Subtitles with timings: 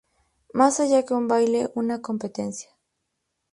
[0.55, 0.77] Más
[1.07, 2.71] que un baile una competencia.